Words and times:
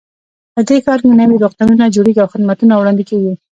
په 0.53 0.61
دې 0.67 0.77
ښار 0.83 0.99
کې 1.03 1.17
نوي 1.21 1.37
روغتونونه 1.43 1.93
جوړیږي 1.95 2.21
او 2.21 2.31
خدمتونه 2.33 2.73
وړاندې 2.77 3.03
کیږي 3.09 3.33